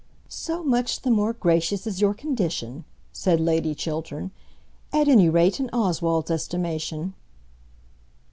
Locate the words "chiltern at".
3.75-5.07